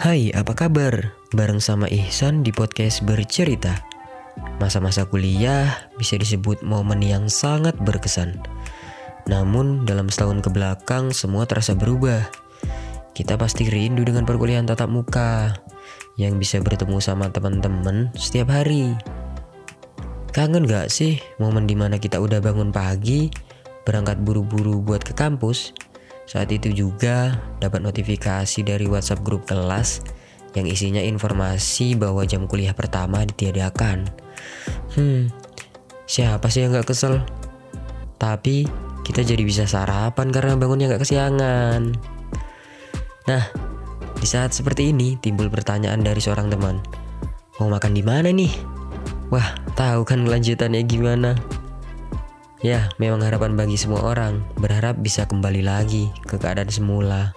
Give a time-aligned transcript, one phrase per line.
[0.00, 1.12] Hai, apa kabar?
[1.36, 3.84] Bareng sama Ihsan di podcast bercerita.
[4.56, 8.40] Masa-masa kuliah bisa disebut momen yang sangat berkesan.
[9.28, 12.32] Namun dalam setahun ke belakang semua terasa berubah.
[13.12, 15.52] Kita pasti rindu dengan perkuliahan tatap muka
[16.16, 18.96] yang bisa bertemu sama teman-teman setiap hari.
[20.32, 23.28] Kangen gak sih momen di mana kita udah bangun pagi,
[23.84, 25.89] berangkat buru-buru buat ke kampus?
[26.30, 29.98] Saat itu juga dapat notifikasi dari WhatsApp grup kelas
[30.54, 34.06] yang isinya informasi bahwa jam kuliah pertama ditiadakan.
[34.94, 35.34] Hmm,
[36.06, 37.26] siapa sih yang gak kesel?
[38.14, 38.62] Tapi
[39.02, 41.98] kita jadi bisa sarapan karena bangunnya gak kesiangan.
[43.26, 43.44] Nah,
[44.14, 46.78] di saat seperti ini timbul pertanyaan dari seorang teman.
[47.58, 48.54] Mau makan di mana nih?
[49.34, 51.34] Wah, tahu kan kelanjutannya gimana?
[52.60, 57.32] Ya, memang harapan bagi semua orang berharap bisa kembali lagi ke keadaan semula.